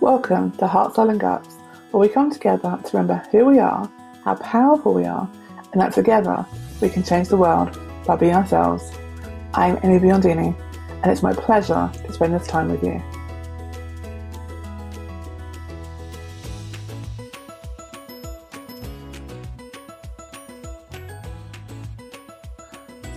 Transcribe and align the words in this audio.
Welcome 0.00 0.52
to 0.58 0.66
Heart, 0.66 0.94
Soul 0.94 1.08
and 1.08 1.18
Guts, 1.18 1.54
where 1.90 2.00
we 2.00 2.08
come 2.08 2.30
together 2.30 2.78
to 2.84 2.96
remember 2.96 3.26
who 3.32 3.46
we 3.46 3.58
are, 3.58 3.90
how 4.24 4.34
powerful 4.36 4.92
we 4.92 5.06
are, 5.06 5.28
and 5.72 5.80
that 5.80 5.94
together 5.94 6.44
we 6.82 6.90
can 6.90 7.02
change 7.02 7.28
the 7.28 7.36
world 7.36 7.78
by 8.06 8.14
being 8.14 8.34
ourselves. 8.34 8.92
I'm 9.54 9.78
Amy 9.82 9.98
Biondini, 9.98 10.54
and 11.02 11.10
it's 11.10 11.22
my 11.22 11.32
pleasure 11.32 11.90
to 11.94 12.12
spend 12.12 12.34
this 12.34 12.46
time 12.46 12.70
with 12.70 12.82
you. 12.82 13.02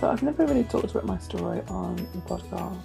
So 0.00 0.10
I've 0.10 0.22
never 0.22 0.46
really 0.46 0.64
talked 0.64 0.90
about 0.90 1.04
my 1.04 1.18
story 1.18 1.60
on 1.68 1.96
the 1.96 2.22
podcast, 2.26 2.80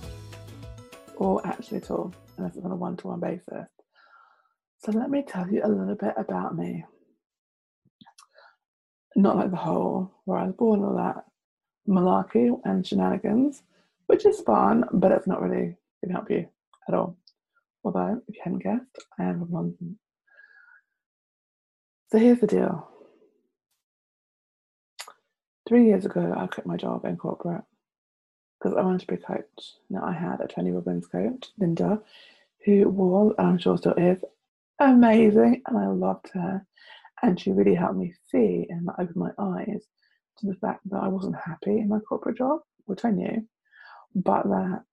or 1.15 1.45
actually 1.47 1.77
at 1.77 1.89
all, 1.89 2.13
unless 2.37 2.57
it's 2.57 2.65
on 2.65 2.71
a 2.71 2.75
one-to-one 2.75 3.21
basis. 3.21 3.67
So 4.85 4.91
let 4.91 5.09
me 5.09 5.23
tell 5.27 5.49
you 5.49 5.61
a 5.63 5.67
little 5.67 5.95
bit 5.95 6.13
about 6.15 6.55
me. 6.55 6.85
Not 9.15 9.35
like 9.35 9.49
the 9.49 9.57
whole 9.57 10.11
where 10.25 10.37
I 10.37 10.45
was 10.45 10.53
born, 10.53 10.83
all 10.83 10.95
that 10.97 11.25
malarkey 11.89 12.55
and 12.65 12.85
shenanigans, 12.85 13.63
which 14.05 14.27
is 14.27 14.41
fun, 14.41 14.85
but 14.93 15.11
it's 15.11 15.25
not 15.25 15.41
really 15.41 15.75
going 16.03 16.09
to 16.09 16.11
help 16.11 16.29
you 16.29 16.47
at 16.87 16.93
all. 16.93 17.17
Although, 17.83 18.21
if 18.27 18.35
you 18.35 18.41
hadn't 18.43 18.63
guessed, 18.63 18.99
I 19.17 19.23
am 19.23 19.39
from 19.39 19.51
London. 19.51 19.97
So 22.11 22.19
here's 22.19 22.39
the 22.39 22.47
deal. 22.47 22.87
Three 25.67 25.85
years 25.85 26.05
ago, 26.05 26.31
I 26.37 26.45
quit 26.45 26.67
my 26.67 26.77
job 26.77 27.05
in 27.05 27.17
corporate 27.17 27.63
because 28.59 28.77
I 28.77 28.83
wanted 28.83 29.01
to 29.01 29.07
be 29.07 29.15
a 29.15 29.17
coach. 29.17 29.73
Now, 29.89 30.05
I 30.05 30.11
had 30.11 30.41
a 30.41 30.47
Tony 30.47 30.71
Robbins 30.71 31.07
coach, 31.07 31.47
Linda, 31.57 32.01
who 32.65 32.87
was, 32.87 33.33
and 33.39 33.47
I'm 33.47 33.57
sure 33.57 33.77
still 33.79 33.93
is, 33.93 34.19
amazing. 34.79 35.61
And 35.67 35.77
I 35.77 35.87
loved 35.87 36.29
her. 36.33 36.65
And 37.21 37.39
she 37.39 37.51
really 37.51 37.75
helped 37.75 37.97
me 37.97 38.13
see 38.29 38.67
and 38.69 38.89
open 38.99 39.13
my 39.15 39.31
eyes 39.39 39.83
to 40.39 40.47
the 40.47 40.55
fact 40.55 40.81
that 40.89 41.01
I 41.01 41.07
wasn't 41.07 41.35
happy 41.35 41.79
in 41.79 41.87
my 41.87 41.99
corporate 41.99 42.37
job, 42.37 42.59
which 42.85 43.05
I 43.05 43.11
knew, 43.11 43.47
but 44.13 44.43
that 44.43 44.83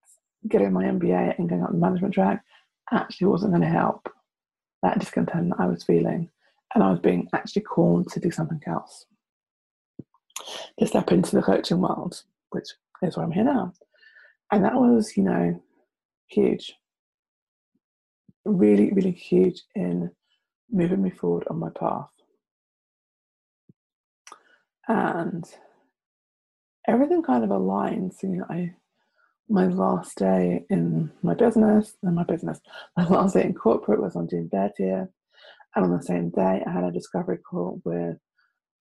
getting 0.48 0.72
my 0.72 0.84
MBA 0.84 1.38
and 1.38 1.48
going 1.48 1.62
up 1.62 1.72
the 1.72 1.76
management 1.76 2.14
track 2.14 2.44
actually 2.90 3.26
wasn't 3.26 3.52
going 3.52 3.62
to 3.62 3.68
help 3.68 4.08
that 4.82 4.98
discontent 4.98 5.50
that 5.50 5.60
I 5.60 5.66
was 5.66 5.84
feeling. 5.84 6.30
And 6.74 6.82
I 6.82 6.90
was 6.90 7.00
being 7.00 7.28
actually 7.34 7.62
called 7.62 8.10
to 8.12 8.20
do 8.20 8.30
something 8.30 8.60
else 8.66 9.04
to 10.78 10.86
step 10.86 11.12
into 11.12 11.36
the 11.36 11.42
coaching 11.42 11.80
world, 11.80 12.22
which 12.50 12.68
is 13.02 13.16
where 13.16 13.26
I'm 13.26 13.32
here 13.32 13.44
now. 13.44 13.72
And 14.50 14.64
that 14.64 14.74
was, 14.74 15.16
you 15.16 15.24
know, 15.24 15.62
huge. 16.28 16.74
Really, 18.44 18.92
really 18.92 19.12
huge 19.12 19.62
in 19.74 20.10
moving 20.70 21.02
me 21.02 21.10
forward 21.10 21.46
on 21.48 21.58
my 21.58 21.70
path. 21.70 22.08
And 24.88 25.44
everything 26.88 27.22
kind 27.22 27.44
of 27.44 27.50
aligns. 27.50 28.22
You 28.22 28.30
know, 28.30 28.46
I 28.50 28.74
my 29.48 29.66
last 29.66 30.16
day 30.16 30.64
in 30.70 31.10
my 31.22 31.34
business, 31.34 31.94
and 32.02 32.14
my 32.14 32.24
business, 32.24 32.60
my 32.96 33.06
last 33.06 33.34
day 33.34 33.44
in 33.44 33.54
corporate 33.54 34.02
was 34.02 34.16
on 34.16 34.28
June 34.28 34.48
30th. 34.52 35.08
And 35.74 35.84
on 35.84 35.96
the 35.96 36.02
same 36.02 36.30
day, 36.30 36.62
I 36.66 36.70
had 36.70 36.84
a 36.84 36.90
discovery 36.90 37.38
call 37.38 37.80
with 37.84 38.16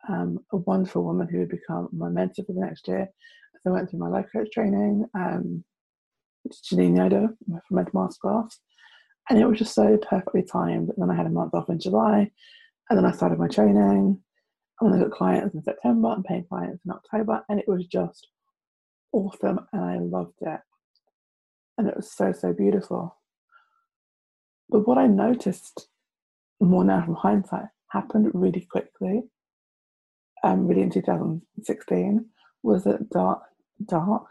um, 0.09 0.39
a 0.51 0.57
wonderful 0.57 1.03
woman 1.03 1.27
who 1.27 1.39
would 1.39 1.49
become 1.49 1.89
my 1.91 2.09
mentor 2.09 2.43
for 2.45 2.53
the 2.53 2.59
next 2.59 2.87
year. 2.87 3.07
So 3.61 3.69
I 3.69 3.73
went 3.73 3.89
through 3.89 3.99
my 3.99 4.07
life 4.07 4.27
coach 4.33 4.49
training, 4.51 5.05
um, 5.13 5.63
Janine 6.49 6.97
Yoder 6.97 7.29
from 7.67 7.75
Mental 7.75 7.93
Masterclass, 7.93 8.57
and 9.29 9.39
it 9.39 9.47
was 9.47 9.59
just 9.59 9.75
so 9.75 9.97
perfectly 9.97 10.43
timed. 10.43 10.89
And 10.89 10.97
then 10.97 11.09
I 11.09 11.15
had 11.15 11.25
a 11.25 11.29
month 11.29 11.53
off 11.53 11.69
in 11.69 11.79
July, 11.79 12.31
and 12.89 12.97
then 12.97 13.05
I 13.05 13.11
started 13.11 13.39
my 13.39 13.47
training. 13.47 14.19
And 14.79 14.95
I 14.95 14.99
got 14.99 15.11
clients 15.11 15.53
in 15.53 15.61
September 15.61 16.11
and 16.11 16.25
paying 16.25 16.45
clients 16.45 16.83
in 16.85 16.91
October, 16.91 17.43
and 17.49 17.59
it 17.59 17.67
was 17.67 17.85
just 17.85 18.27
awesome, 19.11 19.59
and 19.73 19.83
I 19.83 19.97
loved 19.97 20.33
it. 20.41 20.59
And 21.77 21.87
it 21.87 21.95
was 21.95 22.11
so 22.11 22.31
so 22.31 22.51
beautiful. 22.53 23.17
But 24.69 24.87
what 24.87 24.97
I 24.97 25.07
noticed 25.07 25.87
more 26.59 26.83
now 26.83 27.03
from 27.03 27.15
hindsight 27.15 27.65
happened 27.91 28.31
really 28.33 28.67
quickly 28.71 29.23
um, 30.43 30.67
really 30.67 30.81
in 30.81 30.89
2016 30.89 32.25
was 32.63 32.83
that 32.83 33.09
dark, 33.09 33.41
dark 33.85 34.25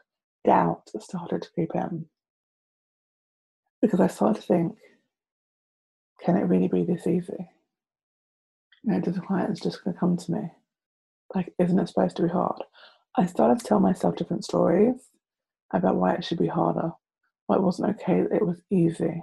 doubt 0.45 0.89
started 0.99 1.43
to 1.43 1.51
creep 1.53 1.71
in. 1.75 2.07
Because 3.83 4.01
I 4.01 4.07
started 4.09 4.41
to 4.41 4.47
think, 4.47 4.77
can 6.25 6.37
it 6.37 6.47
really 6.47 6.69
be 6.69 6.85
this 6.85 7.07
easy? 7.07 7.49
You 8.83 8.93
know, 8.93 9.01
do 9.01 9.11
the 9.11 9.21
clients 9.21 9.61
just 9.61 9.83
going 9.83 9.95
to 9.95 10.01
come 10.01 10.17
to 10.17 10.33
me? 10.33 10.51
Like, 11.35 11.55
isn't 11.59 11.79
it 11.79 11.89
supposed 11.89 12.17
to 12.17 12.23
be 12.23 12.29
hard? 12.29 12.63
I 13.17 13.27
started 13.27 13.61
to 13.61 13.65
tell 13.65 13.81
myself 13.81 14.17
different 14.17 14.45
stories 14.45 15.09
about 15.73 15.97
why 15.97 16.15
it 16.15 16.25
should 16.25 16.39
be 16.39 16.47
harder, 16.47 16.93
why 17.47 17.57
it 17.57 17.63
wasn't 17.63 17.91
okay, 17.91 18.21
it 18.21 18.45
was 18.45 18.61
easy. 18.71 19.23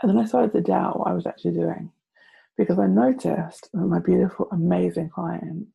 And 0.00 0.10
then 0.10 0.18
I 0.18 0.26
started 0.26 0.52
to 0.52 0.60
doubt 0.60 0.98
what 0.98 1.08
I 1.08 1.14
was 1.14 1.26
actually 1.26 1.54
doing 1.54 1.90
because 2.56 2.78
I 2.78 2.86
noticed 2.86 3.68
that 3.72 3.86
my 3.86 4.00
beautiful, 4.00 4.48
amazing 4.52 5.10
clients 5.10 5.70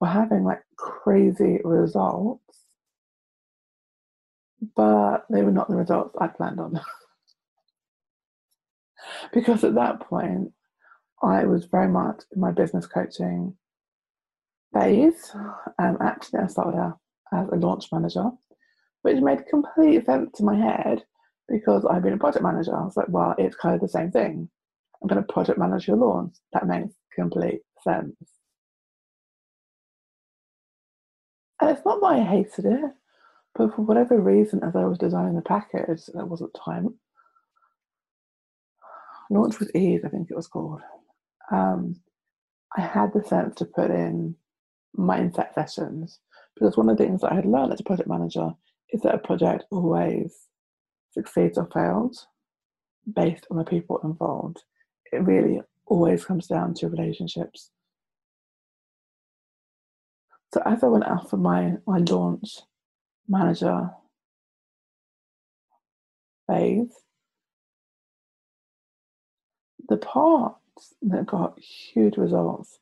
were 0.00 0.08
having 0.08 0.44
like 0.44 0.62
crazy 0.76 1.60
results, 1.64 2.64
but 4.76 5.24
they 5.30 5.42
were 5.42 5.52
not 5.52 5.68
the 5.68 5.76
results 5.76 6.16
I 6.20 6.28
planned 6.28 6.60
on. 6.60 6.80
because 9.32 9.64
at 9.64 9.74
that 9.74 10.00
point, 10.00 10.52
I 11.22 11.44
was 11.44 11.66
very 11.66 11.88
much 11.88 12.22
in 12.34 12.40
my 12.40 12.52
business 12.52 12.86
coaching 12.86 13.56
phase. 14.74 15.32
Um, 15.78 15.98
actually, 16.00 16.40
I 16.40 16.46
started 16.46 16.78
out 16.78 16.98
as 17.32 17.48
a 17.48 17.56
launch 17.56 17.86
manager, 17.92 18.30
which 19.02 19.20
made 19.20 19.46
complete 19.46 20.06
sense 20.06 20.30
to 20.36 20.44
my 20.44 20.56
head 20.56 21.04
because 21.48 21.84
I've 21.84 22.02
been 22.02 22.12
a 22.12 22.18
project 22.18 22.44
manager. 22.44 22.76
I 22.76 22.84
was 22.84 22.96
like, 22.96 23.08
well, 23.08 23.34
it's 23.38 23.56
kind 23.56 23.74
of 23.74 23.80
the 23.80 23.88
same 23.88 24.10
thing. 24.10 24.48
I'm 25.00 25.08
going 25.08 25.24
to 25.24 25.32
project 25.32 25.58
manage 25.58 25.88
your 25.88 25.96
lawns. 25.96 26.40
That 26.52 26.66
makes 26.66 26.94
complete 27.14 27.60
sense. 27.82 28.14
And 31.60 31.70
it's 31.70 31.84
not 31.84 32.00
that 32.00 32.06
I 32.06 32.22
hated 32.22 32.66
it, 32.66 32.90
but 33.58 33.74
for 33.74 33.82
whatever 33.82 34.20
reason, 34.20 34.62
as 34.62 34.76
I 34.76 34.84
was 34.84 34.98
designing 34.98 35.34
the 35.34 35.42
package, 35.42 36.06
there 36.14 36.24
wasn't 36.24 36.56
time. 36.64 36.94
Launch 39.30 39.58
with 39.58 39.74
Ease, 39.76 40.02
I 40.04 40.08
think 40.08 40.30
it 40.30 40.36
was 40.36 40.46
called. 40.46 40.80
Um, 41.50 41.96
I 42.76 42.80
had 42.82 43.12
the 43.12 43.22
sense 43.24 43.56
to 43.56 43.64
put 43.66 43.90
in 43.90 44.36
mindset 44.96 45.54
sessions 45.54 46.20
because 46.54 46.76
one 46.76 46.88
of 46.88 46.96
the 46.96 47.04
things 47.04 47.20
that 47.20 47.32
I 47.32 47.36
had 47.36 47.46
learned 47.46 47.72
as 47.72 47.80
a 47.80 47.84
project 47.84 48.08
manager 48.08 48.52
is 48.90 49.02
that 49.02 49.14
a 49.14 49.18
project 49.18 49.64
always 49.70 50.34
succeeds 51.12 51.58
or 51.58 51.68
fails 51.72 52.26
based 53.14 53.46
on 53.50 53.58
the 53.58 53.64
people 53.64 54.00
involved 54.04 54.62
it 55.12 55.24
really 55.24 55.60
always 55.86 56.24
comes 56.24 56.46
down 56.46 56.74
to 56.74 56.88
relationships. 56.88 57.70
So 60.52 60.62
as 60.64 60.82
I 60.82 60.86
went 60.86 61.04
out 61.04 61.28
for 61.28 61.36
my, 61.36 61.74
my 61.86 61.98
launch 61.98 62.58
manager 63.28 63.90
phase, 66.48 66.92
the 69.88 69.96
part 69.96 70.56
that 71.02 71.26
got 71.26 71.58
huge 71.58 72.16
results 72.16 72.78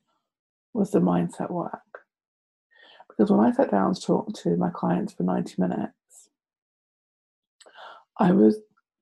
was 0.72 0.90
the 0.90 1.00
mindset 1.00 1.50
work. 1.50 1.72
Because 3.08 3.30
when 3.30 3.40
I 3.40 3.52
sat 3.52 3.70
down 3.70 3.94
to 3.94 4.00
talk 4.00 4.32
to 4.42 4.56
my 4.56 4.70
clients 4.70 5.14
for 5.14 5.22
90 5.22 5.54
minutes, 5.58 5.92
I 8.18 8.32
was 8.32 8.58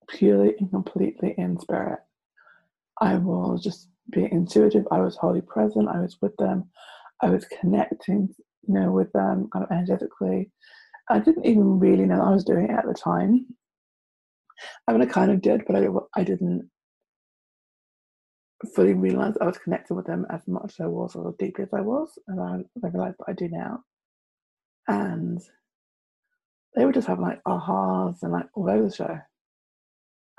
purely 0.09 0.55
and 0.59 0.71
completely 0.71 1.35
in 1.37 1.59
spirit. 1.59 2.01
I 3.01 3.17
was 3.17 3.63
just 3.63 3.89
being 4.11 4.31
intuitive. 4.31 4.87
I 4.91 5.01
was 5.01 5.17
wholly 5.17 5.41
present. 5.41 5.89
I 5.89 6.01
was 6.01 6.17
with 6.21 6.37
them. 6.37 6.71
I 7.21 7.31
was 7.31 7.45
connecting, 7.61 8.35
you 8.67 8.75
know, 8.75 8.93
with 8.93 9.13
them 9.13 9.49
kind 9.53 9.65
of 9.65 9.71
energetically. 9.71 10.51
I 11.11 11.19
didn't 11.19 11.45
even 11.45 11.79
really 11.79 12.07
know 12.07 12.23
I 12.23 12.31
was 12.31 12.45
doing 12.45 12.67
it 12.67 12.71
at 12.71 12.87
the 12.87 12.95
time. 12.95 13.47
I 14.87 14.93
mean, 14.93 15.03
I 15.03 15.07
kind 15.07 15.31
of 15.31 15.43
did, 15.43 15.65
but 15.67 15.77
I, 15.77 15.87
I 16.17 16.25
didn't 16.25 16.71
fully 18.75 18.95
realize 18.95 19.35
I 19.41 19.47
was 19.47 19.59
connected 19.59 19.95
with 19.95 20.07
them 20.07 20.27
as 20.31 20.41
much 20.47 20.75
as 20.75 20.81
I 20.81 20.87
was 20.87 21.15
or 21.15 21.29
as 21.29 21.35
deeply 21.39 21.65
as 21.65 21.75
I 21.75 21.81
was. 21.81 22.19
And 22.29 22.41
I, 22.41 22.87
I 22.87 22.91
realized 22.91 23.17
that 23.19 23.29
I 23.29 23.33
do 23.33 23.49
now. 23.49 23.83
And 24.89 25.41
they 26.75 26.85
would 26.85 26.95
just 26.95 27.09
have 27.09 27.21
like 27.21 27.43
ahas 27.45 28.23
and 28.23 28.33
like 28.33 28.47
all 28.55 28.71
over 28.71 28.89
the 28.89 28.95
show. 28.95 29.19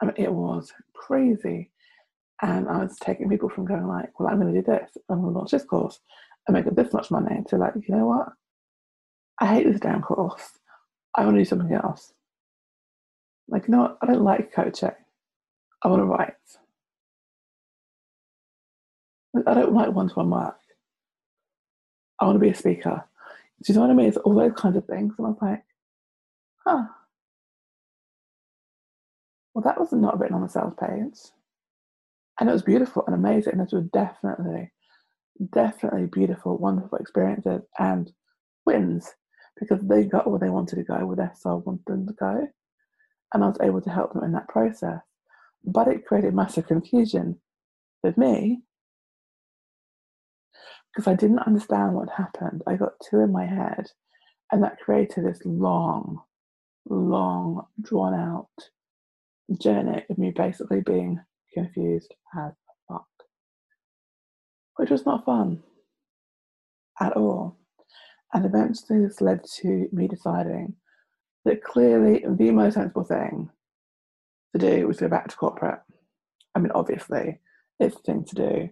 I 0.02 0.06
mean, 0.06 0.16
it 0.18 0.32
was 0.32 0.74
crazy. 0.94 1.72
And 2.42 2.68
I 2.68 2.80
was 2.80 2.98
taking 3.00 3.30
people 3.30 3.50
from 3.50 3.66
going 3.66 3.88
like, 3.88 4.20
well, 4.20 4.30
I'm 4.30 4.40
going 4.40 4.54
to 4.54 4.62
do 4.62 4.66
this. 4.66 4.98
I'm 5.10 5.22
going 5.22 5.34
to 5.34 5.40
launch 5.40 5.52
this 5.52 5.64
course 5.64 6.00
and 6.48 6.54
make 6.54 6.66
this 6.76 6.94
much 6.94 7.12
money 7.12 7.44
to 7.48 7.58
like, 7.58 7.74
you 7.76 7.96
know 7.96 8.08
what? 8.08 8.30
I 9.40 9.48
hate 9.48 9.66
this 9.66 9.82
damn 9.82 10.02
course. 10.02 10.60
I 11.16 11.24
want 11.26 11.36
to 11.36 11.42
do 11.42 11.46
something 11.46 11.74
else. 11.74 12.14
Like, 13.48 13.70
no. 13.70 13.98
I 14.02 14.06
don't 14.06 14.24
like 14.24 14.54
coaching. 14.54 14.92
I 15.84 15.88
want 15.88 16.02
to 16.02 16.06
write. 16.06 16.34
I 19.46 19.54
don't 19.54 19.74
like 19.74 19.92
one 19.92 20.08
to 20.08 20.16
one 20.16 20.30
work. 20.30 20.60
I 22.20 22.26
want 22.26 22.36
to 22.36 22.40
be 22.40 22.50
a 22.50 22.56
speaker. 22.56 23.04
Do 23.62 23.74
you 23.74 23.76
know 23.76 23.86
what 23.86 23.92
I 23.92 23.94
mean? 23.94 24.08
It's 24.08 24.18
all 24.18 24.36
those 24.36 24.54
kinds 24.56 24.78
of 24.78 24.86
things. 24.86 25.14
And 25.18 25.28
I 25.28 25.30
was 25.30 25.38
like, 25.42 25.64
huh. 26.66 26.86
Well, 29.54 29.64
that 29.64 29.80
was 29.80 29.92
not 29.92 30.20
written 30.20 30.36
on 30.36 30.42
the 30.42 30.50
sales 30.50 30.74
page. 30.80 31.18
And 32.40 32.50
it 32.50 32.54
was 32.54 32.64
beautiful 32.64 33.04
and 33.08 33.16
amazing. 33.16 33.58
Those 33.58 33.74
were 33.74 33.82
definitely, 33.82 34.72
definitely 35.54 36.08
beautiful, 36.08 36.58
wonderful 36.58 36.98
experiences 36.98 37.62
and 37.80 38.12
wins 38.66 39.14
because 39.60 39.80
they 39.84 40.04
got 40.04 40.30
where 40.30 40.40
they 40.40 40.50
wanted 40.50 40.76
to 40.78 40.84
go, 40.84 41.06
where 41.06 41.16
their 41.16 41.34
soul 41.36 41.64
wanted 41.66 41.86
them 41.88 42.08
to 42.08 42.14
go. 42.14 42.48
And 43.34 43.44
I 43.44 43.48
was 43.48 43.58
able 43.62 43.82
to 43.82 43.90
help 43.90 44.14
them 44.14 44.24
in 44.24 44.32
that 44.34 44.48
process. 44.48 45.02
But 45.64 45.88
it 45.88 46.06
created 46.06 46.34
massive 46.34 46.68
confusion 46.68 47.40
with 48.04 48.18
me 48.18 48.62
because 50.96 51.08
I 51.12 51.16
didn't 51.16 51.40
understand 51.40 51.94
what 51.94 52.10
happened. 52.10 52.62
I 52.68 52.76
got 52.76 52.94
two 53.10 53.20
in 53.20 53.32
my 53.32 53.46
head, 53.46 53.88
and 54.52 54.64
that 54.64 54.80
created 54.80 55.26
this 55.26 55.42
long, 55.44 56.22
long, 56.90 57.66
drawn 57.82 58.14
out 58.14 58.50
journey 59.60 60.04
of 60.10 60.18
me 60.18 60.32
basically 60.32 60.82
being 60.82 61.20
confused 61.54 62.14
as 62.38 62.54
fuck, 62.88 63.08
which 64.78 64.90
was 64.90 65.06
not 65.06 65.26
fun 65.26 65.62
at 67.00 67.14
all. 67.18 67.58
And 68.36 68.46
eventually, 68.46 69.00
this 69.00 69.22
led 69.22 69.46
to 69.62 69.88
me 69.94 70.10
deciding 70.10 70.76
that 71.46 71.64
clearly 71.64 72.26
the 72.28 72.52
most 72.52 72.74
sensible 72.74 73.06
thing 73.06 73.50
to 74.54 74.60
do 74.60 74.88
was 74.88 75.00
go 75.00 75.08
back 75.08 75.30
to 75.30 75.38
corporate. 75.38 75.80
I 76.54 76.60
mean, 76.60 76.74
obviously, 76.76 77.40
it's 77.80 77.96
the 77.96 78.02
thing 78.02 78.26
to 78.26 78.36
do 78.36 78.70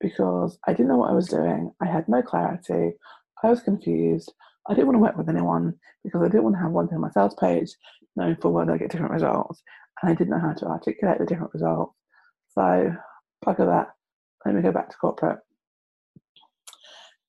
because 0.00 0.58
I 0.66 0.72
didn't 0.72 0.88
know 0.88 0.98
what 0.98 1.10
I 1.10 1.14
was 1.14 1.28
doing. 1.28 1.72
I 1.80 1.86
had 1.86 2.06
no 2.10 2.20
clarity. 2.20 2.98
I 3.42 3.48
was 3.48 3.62
confused. 3.62 4.34
I 4.68 4.74
didn't 4.74 4.88
want 4.88 4.96
to 4.96 5.00
work 5.00 5.16
with 5.16 5.30
anyone 5.30 5.72
because 6.04 6.20
I 6.20 6.28
didn't 6.28 6.44
want 6.44 6.56
to 6.56 6.62
have 6.62 6.72
one 6.72 6.86
thing 6.86 6.96
on 6.96 7.00
my 7.00 7.10
sales 7.10 7.34
page 7.40 7.70
knowing 8.16 8.36
for 8.36 8.50
well 8.50 8.70
I 8.70 8.76
get 8.76 8.90
different 8.90 9.12
results. 9.12 9.62
And 10.02 10.10
I 10.10 10.14
didn't 10.14 10.30
know 10.30 10.46
how 10.46 10.52
to 10.52 10.66
articulate 10.66 11.20
the 11.20 11.24
different 11.24 11.54
results. 11.54 11.94
So, 12.50 12.94
plug 13.42 13.60
of 13.60 13.68
that, 13.68 13.88
let 14.44 14.54
me 14.54 14.60
go 14.60 14.72
back 14.72 14.90
to 14.90 14.96
corporate. 14.98 15.38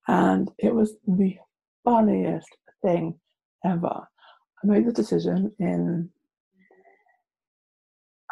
And 0.09 0.51
it 0.57 0.75
was 0.75 0.95
the 1.07 1.37
funniest 1.87 2.49
thing 2.83 3.17
ever. 3.65 3.87
I 4.63 4.67
made 4.67 4.85
the 4.85 4.91
decision 4.91 5.53
in, 5.57 6.09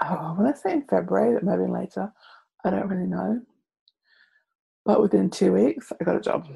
oh, 0.04 0.34
when 0.36 0.48
I 0.48 0.54
say 0.54 0.74
in 0.74 0.86
February, 0.90 1.40
maybe 1.42 1.72
later, 1.72 2.12
I 2.66 2.70
don't 2.70 2.90
really 2.90 3.08
know. 3.08 3.42
But 4.84 5.02
within 5.02 5.30
two 5.30 5.54
weeks, 5.54 5.94
I 6.00 6.04
got 6.04 6.18
a 6.18 6.20
job. 6.22 6.48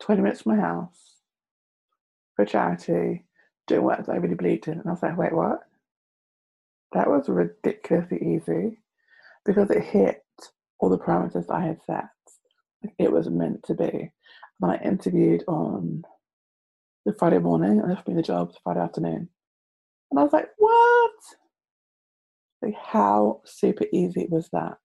20 0.00 0.22
minutes 0.22 0.42
from 0.42 0.56
my 0.56 0.62
house 0.62 1.20
for 2.34 2.46
charity, 2.46 3.24
doing 3.66 3.82
work 3.82 4.06
that 4.06 4.12
I 4.12 4.16
really 4.16 4.36
believed 4.36 4.68
in. 4.68 4.78
And 4.78 4.86
I 4.86 4.90
was 4.90 5.02
like, 5.02 5.18
wait, 5.18 5.34
what? 5.34 5.60
That 6.92 7.10
was 7.10 7.28
ridiculously 7.28 8.18
easy 8.22 8.78
because 9.44 9.70
it 9.70 9.84
hit 9.84 10.22
all 10.78 10.88
the 10.88 10.98
parameters 10.98 11.50
I 11.50 11.66
had 11.66 11.82
set. 11.86 12.04
It 12.98 13.12
was 13.12 13.28
meant 13.28 13.62
to 13.64 13.74
be. 13.74 14.12
And 14.60 14.72
I 14.72 14.76
interviewed 14.76 15.44
on 15.46 16.04
the 17.04 17.12
Friday 17.12 17.38
morning 17.38 17.80
and 17.80 17.90
they 17.90 17.94
offered 17.94 18.08
me 18.08 18.14
the 18.14 18.22
job 18.22 18.52
the 18.52 18.58
Friday 18.64 18.80
afternoon. 18.80 19.28
And 20.10 20.20
I 20.20 20.22
was 20.22 20.32
like, 20.32 20.48
what? 20.58 21.12
Like, 22.62 22.74
how 22.74 23.42
super 23.44 23.84
easy 23.92 24.26
was 24.30 24.48
that? 24.52 24.78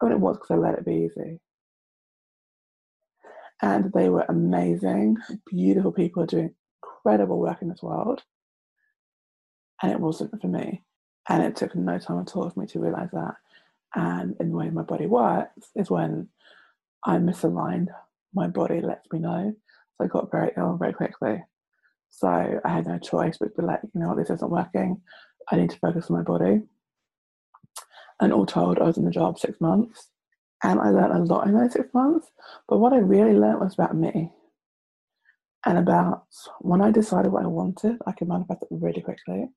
I 0.00 0.04
mean, 0.04 0.12
it 0.12 0.20
was 0.20 0.36
because 0.36 0.50
I 0.50 0.56
let 0.56 0.78
it 0.78 0.84
be 0.84 1.10
easy. 1.10 1.40
And 3.62 3.92
they 3.92 4.08
were 4.08 4.26
amazing, 4.28 5.16
beautiful 5.46 5.92
people 5.92 6.26
doing 6.26 6.54
incredible 6.82 7.38
work 7.38 7.62
in 7.62 7.68
this 7.68 7.82
world. 7.82 8.22
And 9.82 9.92
it 9.92 10.00
wasn't 10.00 10.40
for 10.40 10.48
me. 10.48 10.82
And 11.28 11.42
it 11.42 11.56
took 11.56 11.74
no 11.74 11.98
time 11.98 12.20
at 12.20 12.36
all 12.36 12.50
for 12.50 12.60
me 12.60 12.66
to 12.68 12.78
realize 12.78 13.10
that. 13.12 13.34
And 13.94 14.36
in 14.40 14.50
the 14.50 14.56
way 14.56 14.70
my 14.70 14.82
body 14.82 15.06
works 15.06 15.70
is 15.74 15.90
when 15.90 16.28
I'm 17.04 17.26
misaligned, 17.26 17.88
my 18.36 18.46
body 18.46 18.80
lets 18.80 19.10
me 19.10 19.18
know. 19.18 19.52
So 19.96 20.04
I 20.04 20.08
got 20.08 20.30
very 20.30 20.52
ill 20.56 20.76
very 20.76 20.92
quickly. 20.92 21.42
So 22.10 22.28
I 22.64 22.68
had 22.68 22.86
no 22.86 22.98
choice 22.98 23.38
but 23.38 23.56
to 23.56 23.62
be 23.62 23.66
like, 23.66 23.80
you 23.82 24.00
know 24.00 24.08
what, 24.08 24.18
this 24.18 24.30
isn't 24.30 24.50
working. 24.50 25.00
I 25.50 25.56
need 25.56 25.70
to 25.70 25.78
focus 25.78 26.10
on 26.10 26.16
my 26.16 26.22
body. 26.22 26.62
And 28.20 28.32
all 28.32 28.46
told, 28.46 28.78
I 28.78 28.84
was 28.84 28.96
in 28.96 29.04
the 29.04 29.10
job 29.10 29.38
six 29.38 29.60
months 29.60 30.10
and 30.62 30.80
I 30.80 30.90
learned 30.90 31.12
a 31.12 31.34
lot 31.34 31.46
in 31.46 31.54
those 31.54 31.72
six 31.72 31.92
months. 31.92 32.30
But 32.68 32.78
what 32.78 32.92
I 32.92 32.98
really 32.98 33.34
learned 33.34 33.60
was 33.60 33.74
about 33.74 33.96
me 33.96 34.30
and 35.66 35.78
about 35.78 36.26
when 36.60 36.80
I 36.80 36.90
decided 36.90 37.32
what 37.32 37.44
I 37.44 37.48
wanted, 37.48 37.96
I 38.06 38.12
could 38.12 38.28
manifest 38.28 38.62
it 38.62 38.68
really 38.70 39.02
quickly. 39.02 39.48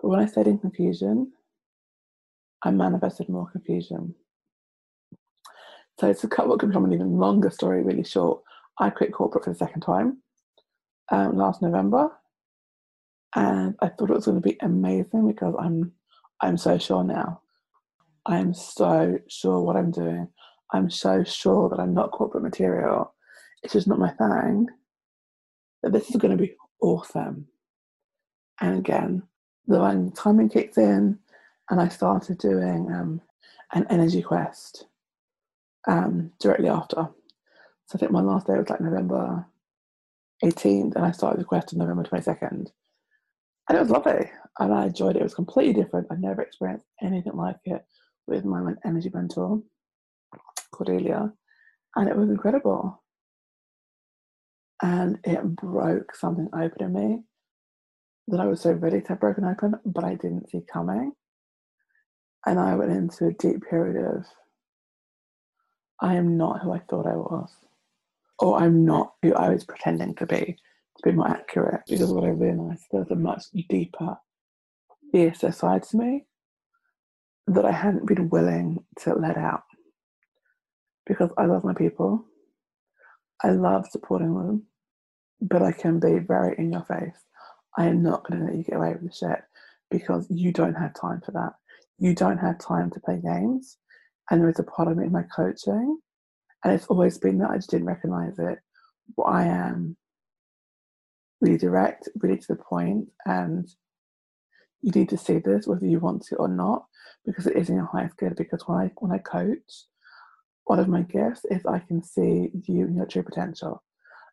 But 0.00 0.08
when 0.08 0.20
I 0.20 0.26
stayed 0.26 0.46
in 0.46 0.58
confusion, 0.58 1.32
I 2.62 2.70
manifested 2.70 3.28
more 3.28 3.50
confusion. 3.50 4.14
So 5.98 6.08
it's 6.08 6.22
a 6.22 6.28
what 6.28 6.60
could 6.60 6.68
become 6.68 6.84
an 6.84 6.92
even 6.92 7.18
longer 7.18 7.50
story, 7.50 7.82
really 7.82 8.04
short. 8.04 8.42
I 8.78 8.90
quit 8.90 9.12
corporate 9.12 9.44
for 9.44 9.50
the 9.50 9.56
second 9.56 9.80
time 9.80 10.18
um, 11.10 11.36
last 11.36 11.60
November, 11.60 12.10
and 13.34 13.74
I 13.80 13.88
thought 13.88 14.10
it 14.10 14.14
was 14.14 14.26
going 14.26 14.40
to 14.40 14.48
be 14.48 14.56
amazing 14.60 15.26
because 15.26 15.54
I'm 15.58 15.92
I'm 16.40 16.56
so 16.56 16.78
sure 16.78 17.02
now. 17.02 17.40
I'm 18.26 18.54
so 18.54 19.18
sure 19.28 19.60
what 19.60 19.76
I'm 19.76 19.90
doing. 19.90 20.28
I'm 20.72 20.88
so 20.88 21.24
sure 21.24 21.68
that 21.68 21.80
I'm 21.80 21.94
not 21.94 22.12
corporate 22.12 22.44
material. 22.44 23.14
It's 23.62 23.72
just 23.72 23.88
not 23.88 23.98
my 23.98 24.10
thing. 24.10 24.68
That 25.82 25.92
this 25.92 26.10
is 26.10 26.16
going 26.16 26.36
to 26.36 26.42
be 26.42 26.54
awesome. 26.80 27.46
And 28.60 28.78
again, 28.78 29.22
the 29.66 29.80
when 29.80 30.12
timing 30.12 30.48
kicked 30.48 30.78
in, 30.78 31.18
and 31.70 31.80
I 31.80 31.88
started 31.88 32.38
doing 32.38 32.92
um, 32.92 33.20
an 33.72 33.84
energy 33.90 34.22
quest 34.22 34.86
um, 35.86 36.32
directly 36.40 36.68
after. 36.68 37.08
So 37.86 37.96
I 37.96 37.98
think 37.98 38.12
my 38.12 38.20
last 38.20 38.46
day 38.46 38.54
was 38.54 38.68
like 38.68 38.80
November 38.80 39.46
18th, 40.44 40.94
and 40.96 41.04
I 41.04 41.10
started 41.12 41.40
the 41.40 41.44
quest 41.44 41.72
on 41.72 41.78
November 41.78 42.02
22nd. 42.04 42.68
And 43.68 43.76
it 43.76 43.80
was 43.80 43.90
lovely 43.90 44.30
and 44.58 44.74
I 44.74 44.86
enjoyed 44.86 45.16
it. 45.16 45.20
It 45.20 45.24
was 45.24 45.34
completely 45.34 45.82
different. 45.82 46.08
I've 46.10 46.20
never 46.20 46.42
experienced 46.42 46.86
anything 47.02 47.34
like 47.34 47.56
it 47.64 47.84
with 48.26 48.44
my 48.44 48.74
energy 48.84 49.10
mentor, 49.12 49.62
Cordelia, 50.72 51.32
and 51.96 52.08
it 52.08 52.16
was 52.16 52.28
incredible. 52.28 53.02
And 54.82 55.18
it 55.24 55.42
broke 55.56 56.14
something 56.14 56.48
open 56.52 56.82
in 56.82 56.92
me 56.92 57.22
that 58.28 58.40
I 58.40 58.46
was 58.46 58.60
so 58.60 58.72
ready 58.72 59.00
to 59.00 59.08
have 59.08 59.20
broken 59.20 59.44
open, 59.44 59.74
but 59.84 60.04
I 60.04 60.14
didn't 60.14 60.50
see 60.50 60.60
coming. 60.72 61.12
And 62.46 62.60
I 62.60 62.76
went 62.76 62.92
into 62.92 63.26
a 63.26 63.32
deep 63.32 63.62
period 63.68 63.96
of 63.96 64.24
I 66.00 66.14
am 66.14 66.36
not 66.36 66.62
who 66.62 66.72
I 66.72 66.78
thought 66.78 67.06
I 67.06 67.16
was, 67.16 67.50
or 68.38 68.58
I'm 68.58 68.84
not 68.84 69.14
who 69.22 69.34
I 69.34 69.48
was 69.50 69.64
pretending 69.64 70.14
to 70.16 70.26
be, 70.26 70.56
to 70.96 71.02
be 71.02 71.12
more 71.12 71.28
accurate, 71.28 71.82
because 71.88 72.12
what 72.12 72.24
I 72.24 72.28
realized 72.28 72.84
there's 72.90 73.10
a 73.10 73.16
much 73.16 73.44
deeper 73.68 74.18
fiercer 75.12 75.52
side 75.52 75.82
to 75.84 75.96
me 75.96 76.26
that 77.46 77.64
I 77.64 77.72
hadn't 77.72 78.06
been 78.06 78.28
willing 78.28 78.84
to 79.00 79.14
let 79.14 79.36
out 79.36 79.62
because 81.06 81.30
I 81.38 81.46
love 81.46 81.64
my 81.64 81.74
people. 81.74 82.24
I 83.42 83.50
love 83.50 83.86
supporting 83.88 84.34
them, 84.34 84.64
but 85.40 85.62
I 85.62 85.72
can 85.72 85.98
be 86.00 86.18
very 86.18 86.54
in 86.58 86.72
your 86.72 86.84
face. 86.84 87.16
I 87.76 87.86
am 87.86 88.02
not 88.02 88.28
going 88.28 88.40
to 88.40 88.46
let 88.46 88.56
you 88.56 88.64
get 88.64 88.76
away 88.76 88.92
with 88.92 89.10
the 89.10 89.12
shit 89.12 89.42
because 89.90 90.26
you 90.28 90.52
don't 90.52 90.74
have 90.74 90.94
time 90.94 91.22
for 91.24 91.32
that. 91.32 91.54
You 91.98 92.14
don't 92.14 92.38
have 92.38 92.58
time 92.58 92.90
to 92.90 93.00
play 93.00 93.20
games. 93.22 93.78
And 94.30 94.40
there 94.40 94.50
is 94.50 94.58
a 94.58 94.64
part 94.64 94.88
of 94.88 94.96
me 94.96 95.06
in 95.06 95.12
my 95.12 95.24
coaching, 95.34 95.98
and 96.64 96.72
it's 96.72 96.86
always 96.86 97.18
been 97.18 97.38
that 97.38 97.50
I 97.50 97.56
just 97.56 97.70
didn't 97.70 97.86
recognize 97.86 98.38
it. 98.38 98.58
But 99.16 99.22
I 99.24 99.46
am 99.46 99.96
really 101.40 101.58
direct, 101.58 102.08
really 102.16 102.38
to 102.38 102.46
the 102.48 102.56
point, 102.56 103.08
and 103.24 103.68
you 104.82 104.92
need 104.92 105.08
to 105.08 105.18
see 105.18 105.38
this 105.38 105.66
whether 105.66 105.86
you 105.86 105.98
want 105.98 106.22
to 106.22 106.36
or 106.36 106.48
not 106.48 106.84
because 107.24 107.46
it 107.46 107.56
is 107.56 107.68
in 107.68 107.76
your 107.76 107.86
highest 107.86 108.16
good 108.16 108.36
because 108.36 108.62
when 108.66 108.78
I 108.78 108.90
when 108.98 109.12
I 109.12 109.18
coach 109.18 109.84
one 110.64 110.78
of 110.78 110.88
my 110.88 111.02
gifts 111.02 111.44
is 111.50 111.64
I 111.66 111.80
can 111.80 112.02
see 112.02 112.50
you 112.66 112.84
and 112.84 112.96
your 112.96 113.06
true 113.06 113.22
potential 113.22 113.82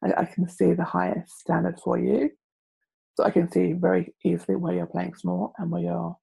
I, 0.04 0.22
I 0.22 0.26
can 0.26 0.48
see 0.48 0.74
the 0.74 0.84
highest 0.84 1.40
standard 1.40 1.80
for 1.84 1.98
you 1.98 2.30
so 3.16 3.24
I 3.24 3.32
can 3.32 3.52
see 3.52 3.74
very 3.74 4.14
easily 4.24 4.56
where 4.56 4.74
you're 4.74 4.86
playing 4.86 5.16
small 5.16 5.54
and 5.58 5.72
where 5.72 5.82
you're 5.82 6.18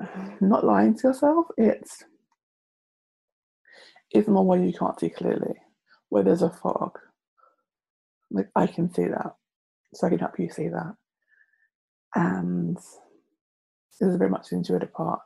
not 0.40 0.64
lying 0.64 0.96
to 0.98 1.08
yourself 1.08 1.46
it's 1.56 2.02
it's 4.14 4.28
more 4.28 4.46
where 4.46 4.62
you 4.62 4.72
can't 4.72 5.00
see 5.00 5.10
clearly 5.10 5.54
where 6.10 6.24
there's 6.24 6.42
a 6.42 6.50
fog 6.50 6.98
like 8.30 8.48
I 8.56 8.66
can 8.66 8.92
see 8.92 9.06
that 9.06 9.36
so 9.94 10.06
I 10.06 10.10
can 10.10 10.20
help 10.20 10.38
you 10.38 10.50
see 10.50 10.68
that 10.68 10.94
And 12.14 12.76
this 12.76 14.10
is 14.10 14.16
very 14.16 14.30
much 14.30 14.48
the 14.50 14.56
intuitive 14.56 14.92
part 14.92 15.20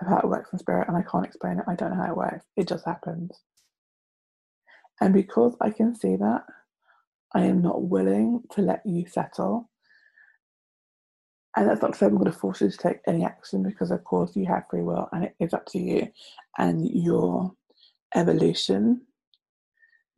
of 0.00 0.08
how 0.08 0.18
it 0.18 0.28
works 0.28 0.50
in 0.52 0.58
spirit, 0.58 0.88
and 0.88 0.96
I 0.96 1.02
can't 1.02 1.26
explain 1.26 1.58
it. 1.58 1.66
I 1.68 1.74
don't 1.74 1.90
know 1.90 2.02
how 2.02 2.10
it 2.12 2.16
works. 2.16 2.44
It 2.56 2.68
just 2.68 2.86
happens. 2.86 3.32
And 5.00 5.14
because 5.14 5.56
I 5.60 5.70
can 5.70 5.94
see 5.96 6.16
that, 6.16 6.42
I 7.34 7.42
am 7.42 7.62
not 7.62 7.84
willing 7.84 8.42
to 8.52 8.62
let 8.62 8.82
you 8.86 9.06
settle. 9.08 9.70
And 11.56 11.68
that's 11.68 11.82
not 11.82 11.94
to 11.94 11.98
say 11.98 12.06
I'm 12.06 12.18
going 12.18 12.32
to 12.32 12.38
force 12.38 12.62
you 12.62 12.70
to 12.70 12.78
take 12.78 12.98
any 13.06 13.24
action 13.24 13.62
because, 13.62 13.90
of 13.90 14.04
course, 14.04 14.36
you 14.36 14.46
have 14.46 14.64
free 14.70 14.82
will 14.82 15.08
and 15.12 15.24
it 15.24 15.36
is 15.40 15.54
up 15.54 15.66
to 15.68 15.78
you 15.78 16.08
and 16.58 16.88
your 16.90 17.52
evolution, 18.14 19.02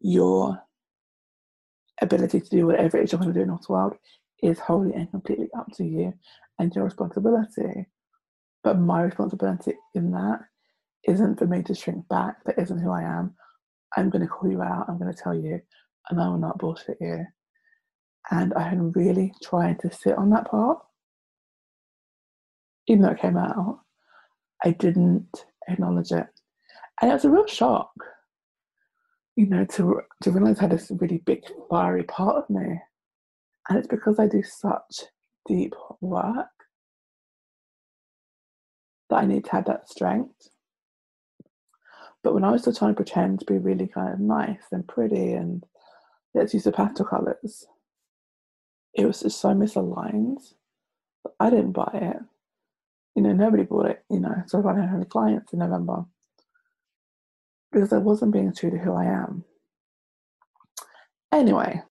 your 0.01 0.61
ability 2.01 2.41
to 2.41 2.49
do 2.49 2.67
whatever 2.67 2.99
it 2.99 3.05
is 3.05 3.13
you're 3.13 3.21
going 3.21 3.33
to 3.33 3.39
do 3.39 3.43
in 3.43 3.57
this 3.57 3.69
world 3.69 3.95
is 4.43 4.59
wholly 4.59 4.93
and 4.95 5.11
completely 5.11 5.49
up 5.59 5.67
to 5.75 5.85
you 5.85 6.13
and 6.59 6.75
your 6.75 6.85
responsibility. 6.85 7.87
But 8.63 8.79
my 8.79 9.03
responsibility 9.03 9.75
in 9.95 10.11
that 10.13 10.41
isn't 11.09 11.39
for 11.39 11.47
me 11.47 11.63
to 11.63 11.75
shrink 11.75 12.07
back. 12.09 12.45
That 12.45 12.59
isn't 12.59 12.81
who 12.81 12.91
I 12.91 13.03
am. 13.03 13.35
I'm 13.97 14.11
going 14.11 14.23
to 14.23 14.29
call 14.29 14.51
you 14.51 14.63
out. 14.63 14.87
I'm 14.89 14.99
going 14.99 15.13
to 15.13 15.23
tell 15.23 15.35
you, 15.35 15.61
and 16.11 16.21
I 16.21 16.29
will 16.29 16.39
not 16.39 16.59
bullshit 16.59 16.99
you. 17.01 17.25
And 18.31 18.53
I 18.55 18.69
am 18.69 18.91
really 18.93 19.33
trying 19.43 19.79
to 19.79 19.93
sit 19.93 20.19
on 20.19 20.31
that 20.31 20.51
part. 20.51 20.79
Even 22.89 23.03
though 23.03 23.11
it 23.11 23.21
came 23.21 23.37
out, 23.37 23.81
I 24.65 24.73
didn't 24.73 25.45
acknowledge 25.69 26.11
it. 26.11 26.27
And 27.01 27.11
it 27.11 27.15
was 27.15 27.25
a 27.25 27.31
real 27.31 27.47
shock, 27.47 27.93
you 29.37 29.47
know, 29.47 29.65
to, 29.65 30.01
to 30.23 30.31
realize 30.31 30.59
I 30.59 30.63
had 30.63 30.73
this 30.73 30.91
really 30.91 31.19
big, 31.19 31.43
fiery 31.69 32.05
part 32.05 32.37
of 32.37 32.49
me. 32.49 32.81
And 33.69 33.79
it's 33.79 33.89
because 33.89 34.19
I 34.19 34.27
do 34.27 34.43
such 34.43 35.05
deep 35.47 35.75
work 36.01 36.47
that 39.11 39.17
I 39.17 39.27
need 39.27 39.45
to 39.45 39.53
have 39.53 39.67
that 39.67 39.89
strength. 39.89 40.49
But 42.23 42.35
when 42.35 42.45
I 42.45 42.51
was 42.51 42.63
still 42.63 42.73
trying 42.73 42.93
to 42.93 42.97
pretend 42.97 43.41
to 43.41 43.47
be 43.47 43.59
really 43.59 43.87
kind 43.87 44.13
of 44.13 44.19
nice 44.19 44.63
and 44.73 44.87
pretty 44.89 45.33
and 45.33 45.65
let's 46.35 46.55
use 46.55 46.65
the 46.65 46.73
pastel 46.73 47.07
colours, 47.07 47.67
it 48.95 49.07
was 49.07 49.21
just 49.21 49.41
so 49.41 49.51
misaligned. 49.51 50.43
I 51.39 51.51
didn't 51.51 51.73
buy 51.73 51.91
it. 51.93 52.17
You 53.15 53.23
know, 53.23 53.33
nobody 53.33 53.63
bought 53.63 53.87
it, 53.87 54.05
you 54.11 54.21
know, 54.21 54.43
so 54.47 54.67
I 54.67 54.81
have 54.81 54.95
any 54.95 55.05
clients 55.05 55.53
in 55.53 55.61
November. 55.61 56.05
Because 57.77 57.93
I 57.93 57.99
wasn't 57.99 58.33
being 58.33 58.55
true 58.55 58.71
to 58.71 58.79
who 58.79 58.95
I 58.95 59.05
am. 59.05 59.45
Anyway, 61.31 61.83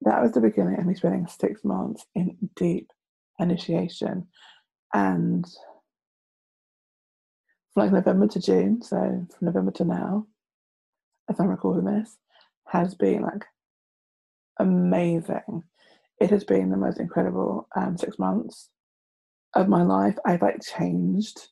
that 0.00 0.20
was 0.20 0.32
the 0.32 0.40
beginning 0.40 0.76
of 0.76 0.84
me 0.84 0.94
spending 0.96 1.28
six 1.28 1.62
months 1.62 2.04
in 2.16 2.36
deep 2.56 2.90
initiation. 3.38 4.26
And 4.92 5.44
from 7.72 7.84
like 7.84 7.92
November 7.92 8.26
to 8.26 8.40
June, 8.40 8.82
so 8.82 8.96
from 8.96 9.46
November 9.46 9.70
to 9.70 9.84
now, 9.84 10.26
as 11.28 11.38
I'm 11.38 11.46
recording 11.46 11.84
this, 11.84 12.16
has 12.66 12.96
been 12.96 13.22
like 13.22 13.44
amazing. 14.58 15.62
It 16.20 16.30
has 16.30 16.42
been 16.42 16.70
the 16.70 16.76
most 16.76 16.98
incredible 16.98 17.68
um, 17.76 17.96
six 17.96 18.18
months 18.18 18.68
of 19.54 19.68
my 19.68 19.84
life. 19.84 20.18
I've 20.26 20.42
like 20.42 20.60
changed 20.60 21.50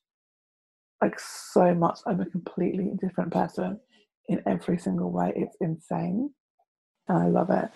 like 1.03 1.19
so 1.19 1.75
much. 1.75 2.01
I'm 2.07 2.21
a 2.21 2.27
completely 2.27 2.91
different 3.01 3.33
person 3.33 3.81
in 4.29 4.43
every 4.47 4.79
single 4.79 5.11
way. 5.11 5.33
It's 5.37 5.57
insane. 5.61 6.31
And 7.09 7.19
I 7.19 7.27
love 7.29 7.51
it. 7.51 7.71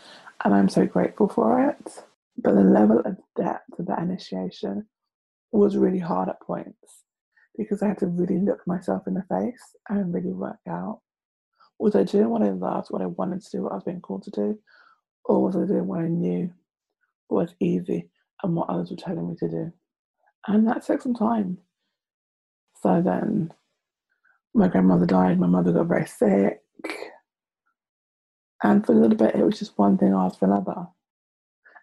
And 0.44 0.54
I'm 0.54 0.68
so 0.68 0.86
grateful 0.86 1.28
for 1.28 1.68
it. 1.68 2.04
But 2.36 2.54
the 2.54 2.62
level 2.62 3.00
of 3.00 3.16
depth 3.36 3.78
of 3.78 3.86
that 3.86 4.00
initiation 4.00 4.86
was 5.52 5.76
really 5.76 5.98
hard 5.98 6.28
at 6.28 6.40
points 6.40 7.04
because 7.56 7.82
I 7.82 7.88
had 7.88 7.98
to 7.98 8.06
really 8.06 8.38
look 8.38 8.66
myself 8.66 9.06
in 9.06 9.14
the 9.14 9.24
face 9.28 9.62
and 9.88 10.12
really 10.12 10.32
work 10.32 10.58
out 10.68 11.00
was 11.78 11.96
I 11.96 12.04
doing 12.04 12.30
what 12.30 12.42
I 12.42 12.50
loved, 12.50 12.88
what 12.90 13.02
I 13.02 13.06
wanted 13.06 13.42
to 13.42 13.50
do, 13.50 13.62
what 13.62 13.72
I 13.72 13.74
was 13.74 13.84
being 13.84 14.00
called 14.00 14.22
to 14.24 14.30
do, 14.30 14.58
or 15.24 15.42
was 15.42 15.56
I 15.56 15.66
doing 15.66 15.86
what 15.86 16.00
I 16.00 16.06
knew 16.06 16.50
was 17.28 17.54
easy 17.60 18.08
and 18.42 18.54
what 18.54 18.68
others 18.68 18.90
were 18.90 18.96
telling 18.96 19.28
me 19.28 19.36
to 19.36 19.48
do? 19.48 19.72
And 20.46 20.66
that 20.68 20.84
took 20.84 21.02
some 21.02 21.14
time. 21.14 21.58
So 22.82 23.00
then 23.00 23.52
my 24.54 24.68
grandmother 24.68 25.06
died, 25.06 25.38
my 25.38 25.46
mother 25.46 25.72
got 25.72 25.86
very 25.86 26.06
sick. 26.06 26.60
And 28.64 28.84
for 28.84 28.92
a 28.92 28.96
little 28.96 29.16
bit, 29.16 29.34
it 29.34 29.44
was 29.44 29.58
just 29.58 29.78
one 29.78 29.98
thing 29.98 30.12
after 30.12 30.46
another. 30.46 30.86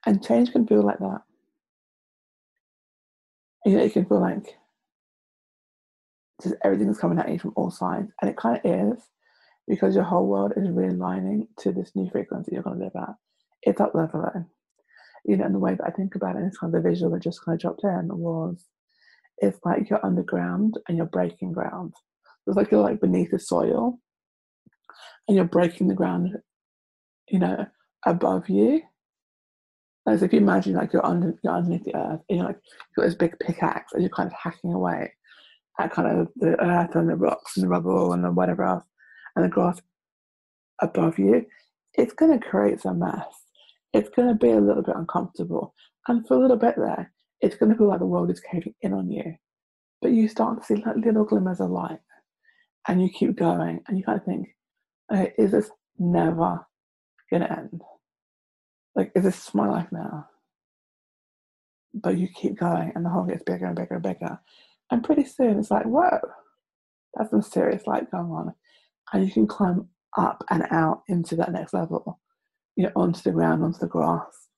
And 0.05 0.23
change 0.23 0.51
can 0.51 0.67
feel 0.67 0.83
like 0.83 0.99
that. 0.99 1.21
You 3.65 3.77
know, 3.77 3.83
it 3.83 3.93
can 3.93 4.05
feel 4.05 4.21
like 4.21 4.57
just 6.41 6.55
everything's 6.63 6.99
coming 6.99 7.19
at 7.19 7.29
you 7.29 7.39
from 7.39 7.53
all 7.55 7.71
sides. 7.71 8.11
And 8.21 8.29
it 8.29 8.37
kind 8.37 8.59
of 8.63 8.95
is 8.95 9.03
because 9.67 9.95
your 9.95 10.05
whole 10.05 10.25
world 10.25 10.53
is 10.55 10.67
realigning 10.67 11.47
to 11.59 11.71
this 11.71 11.91
new 11.95 12.09
frequency 12.09 12.51
you're 12.53 12.63
going 12.63 12.79
to 12.79 12.85
live 12.85 12.95
at. 12.95 13.15
It's 13.63 13.81
up 13.81 13.93
leveling. 13.93 14.45
You 15.25 15.37
know, 15.37 15.45
and 15.45 15.55
the 15.55 15.59
way 15.59 15.75
that 15.75 15.85
I 15.85 15.91
think 15.91 16.15
about 16.15 16.37
it, 16.37 16.43
it's 16.43 16.57
kind 16.57 16.73
of 16.73 16.81
the 16.81 16.89
visual 16.89 17.11
that 17.11 17.21
just 17.21 17.43
kind 17.43 17.55
of 17.55 17.61
dropped 17.61 17.83
in 17.83 18.07
was 18.07 18.65
it's 19.41 19.59
like 19.63 19.89
you're 19.89 20.05
underground 20.05 20.77
and 20.87 20.97
you're 20.97 21.05
breaking 21.05 21.53
ground. 21.53 21.93
It's 22.47 22.57
like 22.57 22.71
you're 22.71 22.81
like 22.81 23.01
beneath 23.01 23.31
the 23.31 23.39
soil 23.39 23.99
and 25.27 25.35
you're 25.35 25.45
breaking 25.45 25.87
the 25.87 25.95
ground, 25.95 26.35
you 27.29 27.39
know, 27.39 27.65
above 28.05 28.49
you. 28.49 28.81
Like 30.05 30.21
if 30.21 30.33
you 30.33 30.39
imagine 30.39 30.73
like 30.73 30.93
you're 30.93 31.05
under 31.05 31.35
you're 31.43 31.53
underneath 31.53 31.83
the 31.83 31.95
earth 31.95 32.21
and 32.29 32.39
you're 32.39 32.47
like 32.47 32.57
you've 32.57 32.95
got 32.95 33.03
this 33.03 33.15
big 33.15 33.37
pickaxe 33.39 33.93
and 33.93 34.01
you're 34.01 34.09
kind 34.09 34.27
of 34.27 34.33
hacking 34.33 34.73
away 34.73 35.13
at 35.79 35.91
kind 35.91 36.07
of 36.07 36.27
the 36.37 36.59
earth 36.63 36.95
and 36.95 37.09
the 37.09 37.15
rocks 37.15 37.55
and 37.55 37.63
the 37.63 37.69
rubble 37.69 38.13
and 38.13 38.23
the 38.23 38.31
whatever 38.31 38.63
else 38.63 38.83
and 39.35 39.45
the 39.45 39.49
grass 39.49 39.79
above 40.81 41.19
you, 41.19 41.45
it's 41.93 42.13
going 42.13 42.37
to 42.37 42.45
create 42.45 42.81
some 42.81 42.99
mess. 42.99 43.25
It's 43.93 44.09
going 44.09 44.27
to 44.27 44.35
be 44.35 44.51
a 44.51 44.59
little 44.59 44.83
bit 44.83 44.95
uncomfortable. 44.95 45.73
And 46.07 46.27
for 46.27 46.35
a 46.35 46.39
little 46.39 46.57
bit 46.57 46.75
there, 46.77 47.11
it's 47.41 47.55
going 47.55 47.71
to 47.71 47.77
feel 47.77 47.87
like 47.87 47.99
the 47.99 48.05
world 48.05 48.31
is 48.31 48.39
caving 48.39 48.75
in 48.81 48.93
on 48.93 49.09
you. 49.09 49.35
But 50.01 50.11
you 50.11 50.27
start 50.27 50.59
to 50.59 50.65
see 50.65 50.81
like 50.83 50.95
little 50.97 51.25
glimmers 51.25 51.59
of 51.59 51.69
light 51.69 51.99
and 52.87 53.01
you 53.01 53.09
keep 53.09 53.37
going 53.37 53.81
and 53.87 53.97
you 53.97 54.03
kind 54.03 54.19
of 54.19 54.25
think, 54.25 54.55
okay, 55.11 55.33
is 55.37 55.51
this 55.51 55.69
never 55.97 56.65
going 57.29 57.43
to 57.43 57.51
end? 57.51 57.81
Like, 58.95 59.11
is 59.15 59.23
this 59.23 59.53
my 59.53 59.67
life 59.67 59.87
now? 59.91 60.27
But 61.93 62.17
you 62.17 62.27
keep 62.27 62.59
going 62.59 62.91
and 62.95 63.05
the 63.05 63.09
hole 63.09 63.25
gets 63.25 63.43
bigger 63.43 63.65
and 63.65 63.75
bigger 63.75 63.95
and 63.95 64.03
bigger. 64.03 64.39
And 64.91 65.03
pretty 65.03 65.25
soon 65.25 65.59
it's 65.59 65.71
like, 65.71 65.85
whoa, 65.85 66.19
that's 67.13 67.31
some 67.31 67.41
serious 67.41 67.85
light 67.87 68.11
going 68.11 68.31
on. 68.31 68.53
And 69.13 69.25
you 69.25 69.31
can 69.31 69.47
climb 69.47 69.87
up 70.17 70.43
and 70.49 70.65
out 70.71 71.03
into 71.07 71.35
that 71.35 71.51
next 71.51 71.73
level, 71.73 72.19
you 72.75 72.83
know, 72.85 72.91
onto 72.95 73.21
the 73.21 73.31
ground, 73.31 73.63
onto 73.63 73.79
the 73.79 73.87
grass, 73.87 74.48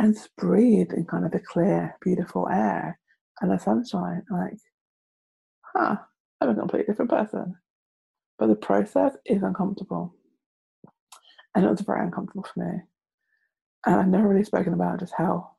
and 0.00 0.14
just 0.14 0.34
breathe 0.36 0.92
in 0.96 1.04
kind 1.04 1.26
of 1.26 1.30
the 1.30 1.40
clear, 1.40 1.94
beautiful 2.00 2.48
air 2.48 2.98
and 3.40 3.50
the 3.50 3.58
sunshine. 3.58 4.22
Like, 4.30 4.56
huh, 5.60 5.96
I'm 6.40 6.48
a 6.48 6.54
completely 6.54 6.86
different 6.86 7.10
person. 7.10 7.56
But 8.38 8.46
the 8.46 8.56
process 8.56 9.12
is 9.26 9.42
uncomfortable. 9.42 10.14
And 11.54 11.66
it 11.66 11.70
was 11.70 11.82
very 11.82 12.02
uncomfortable 12.02 12.44
for 12.44 12.64
me. 12.64 12.80
And 13.84 13.96
I've 13.96 14.08
never 14.08 14.28
really 14.28 14.44
spoken 14.44 14.72
about 14.72 15.00
just 15.00 15.12
how 15.18 15.50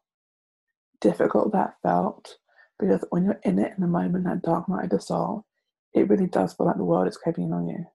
difficult 1.02 1.52
that 1.52 1.76
felt 1.84 2.38
because 2.80 3.06
when 3.12 3.26
you're 3.26 3.40
in 3.44 3.60
it 3.60 3.74
in 3.76 3.82
the 3.82 3.88
moment, 3.88 4.26
that 4.26 4.42
dark 4.42 4.68
night 4.68 4.86
of 4.86 4.90
the 4.90 5.00
soul, 5.00 5.46
it 5.94 6.10
really 6.10 6.26
does 6.26 6.54
feel 6.54 6.66
like 6.66 6.78
the 6.78 6.84
world 6.84 7.08
is 7.08 7.18
caving 7.24 7.46
in 7.46 7.54
on 7.54 7.68
you. 7.68 7.86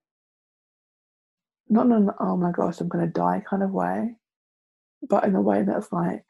Not 1.69 1.87
in 1.87 1.93
an 1.93 2.11
oh 2.21 2.37
my 2.37 2.53
gosh, 2.53 2.81
I'm 2.81 2.89
gonna 2.89 3.09
die 3.09 3.43
kind 3.51 3.65
of 3.65 3.73
way, 3.73 4.15
but 5.09 5.25
in 5.25 5.35
a 5.35 5.41
way 5.41 5.63
that's 5.63 5.93
like 5.93 6.25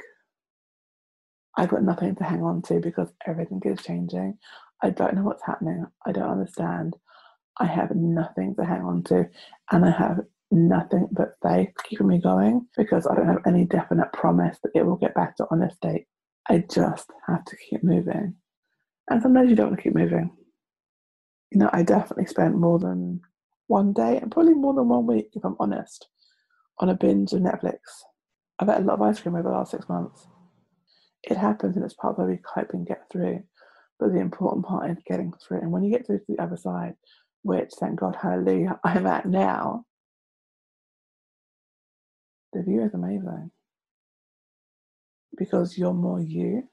I've 1.57 1.71
got 1.71 1.83
nothing 1.83 2.15
to 2.17 2.25
hang 2.25 2.43
on 2.43 2.63
to 2.63 2.81
because 2.81 3.09
everything 3.27 3.63
is 3.65 3.83
changing. 3.83 4.39
I 4.83 4.91
don't 4.91 5.15
know 5.15 5.23
what's 5.23 5.45
happening. 5.45 5.87
I 6.07 6.13
don't 6.13 6.31
understand. 6.31 6.97
I 7.59 7.67
have 7.67 7.95
nothing 7.95 8.55
to 8.57 8.65
hang 8.65 8.83
on 8.83 9.03
to, 9.05 9.27
and 9.71 9.85
I 9.85 9.91
have 9.91 10.21
nothing 10.51 11.09
but 11.11 11.37
faith 11.43 11.73
keeping 11.85 12.09
me 12.09 12.21
going 12.21 12.67
because 12.77 13.07
I 13.07 13.15
don't 13.15 13.29
have 13.29 13.47
any 13.47 13.65
definite 13.65 14.13
promise 14.13 14.59
that 14.63 14.73
it 14.75 14.85
will 14.85 14.97
get 14.97 15.15
back 15.15 15.37
to 15.37 15.47
honest 15.51 15.77
state. 15.77 16.07
I 16.49 16.65
just 16.71 17.11
have 17.27 17.45
to 17.47 17.57
keep 17.57 17.83
moving. 17.83 18.35
And 19.09 19.23
sometimes 19.23 19.49
you 19.49 19.57
don't 19.57 19.69
want 19.69 19.79
to 19.79 19.83
keep 19.83 19.95
moving. 19.95 20.31
You 21.51 21.61
know, 21.61 21.71
I 21.73 21.83
definitely 21.83 22.27
spent 22.27 22.57
more 22.57 22.79
than 22.79 23.21
one 23.69 23.93
day 23.93 24.19
and 24.19 24.31
probably 24.31 24.55
more 24.55 24.75
than 24.75 24.89
one 24.89 25.07
week, 25.07 25.31
if 25.33 25.45
I'm 25.45 25.57
honest, 25.59 26.09
on 26.79 26.89
a 26.91 26.95
binge 26.95 27.33
of 27.33 27.41
Netflix. 27.41 27.79
I've 28.59 28.69
had 28.69 28.83
a 28.83 28.85
lot 28.85 28.95
of 28.95 29.03
ice 29.03 29.21
cream 29.21 29.35
over 29.35 29.49
the 29.49 29.55
last 29.55 29.71
six 29.71 29.89
months. 29.89 30.27
It 31.23 31.37
happens 31.37 31.77
and 31.77 31.85
it's 31.85 31.95
part 31.95 32.19
of 32.19 32.29
we 32.29 32.39
cope 32.39 32.71
and 32.73 32.87
get 32.87 33.03
through. 33.11 33.43
But 33.99 34.13
the 34.13 34.21
important 34.21 34.67
part 34.67 34.91
is 34.91 34.99
getting 35.07 35.33
through. 35.33 35.61
And 35.61 35.73
when 35.73 35.83
you 35.83 35.91
get 35.91 36.07
through 36.07 36.19
to 36.19 36.25
the 36.29 36.43
other 36.43 36.57
side, 36.57 36.95
which 37.43 37.71
thank 37.79 38.01
God, 38.01 38.17
hallelujah, 38.21 38.79
I'm 38.85 39.07
at 39.07 39.27
now, 39.27 39.85
the 42.53 42.63
view 42.63 42.83
is 42.83 42.95
amazing. 42.95 43.51
Because 45.37 45.77
you're 45.77 45.93
more 45.93 46.21
you 46.21 46.69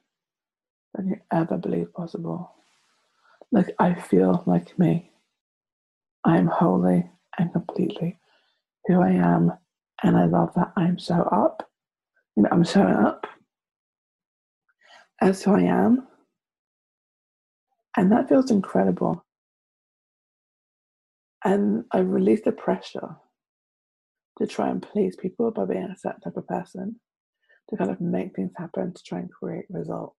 than 0.93 1.09
you 1.09 1.15
ever 1.31 1.57
believed 1.57 1.93
possible. 1.93 2.53
Like, 3.51 3.75
I 3.79 3.95
feel 3.95 4.43
like 4.45 4.77
me. 4.79 5.11
I 6.25 6.37
am 6.37 6.47
wholly 6.47 7.09
and 7.37 7.51
completely 7.51 8.17
who 8.87 9.01
I 9.01 9.11
am, 9.11 9.53
and 10.03 10.17
I 10.17 10.25
love 10.25 10.53
that 10.55 10.73
I'm 10.75 10.99
so 10.99 11.21
up. 11.23 11.69
You 12.35 12.43
know, 12.43 12.49
I'm 12.51 12.63
showing 12.63 12.95
up 12.95 13.27
as 15.21 15.43
who 15.43 15.55
I 15.55 15.61
am, 15.61 16.07
and 17.97 18.11
that 18.11 18.29
feels 18.29 18.51
incredible. 18.51 19.25
And 21.45 21.85
I 21.91 21.99
release 21.99 22.41
the 22.43 22.51
pressure 22.53 23.17
to 24.39 24.47
try 24.47 24.69
and 24.69 24.81
please 24.81 25.15
people 25.15 25.51
by 25.51 25.65
being 25.65 25.83
a 25.93 25.97
certain 25.97 26.21
type 26.21 26.37
of 26.37 26.47
person, 26.47 26.99
to 27.69 27.77
kind 27.77 27.91
of 27.91 28.01
make 28.01 28.35
things 28.35 28.51
happen, 28.57 28.93
to 28.93 29.03
try 29.03 29.19
and 29.19 29.31
create 29.31 29.65
results. 29.69 30.15